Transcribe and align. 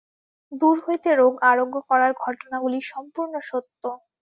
দূর 0.51 0.77
হইতে 0.85 1.09
রোগ 1.15 1.33
আরোগ্য 1.51 1.75
করার 1.89 2.11
ঘটনাগুলি 2.23 2.79
সম্পূর্ণ 2.91 3.33
সত্য। 3.49 3.83